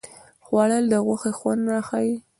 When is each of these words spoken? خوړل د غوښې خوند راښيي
خوړل 0.45 0.85
د 0.89 0.93
غوښې 1.05 1.31
خوند 1.37 1.63
راښيي 1.71 2.15